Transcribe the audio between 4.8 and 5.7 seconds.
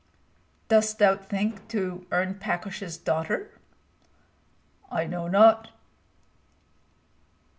"I know not."